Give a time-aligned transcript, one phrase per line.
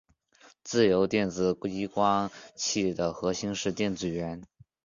[0.63, 4.41] 自由电子激光器的核心是电子源。